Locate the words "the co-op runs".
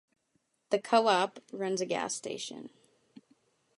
0.71-1.79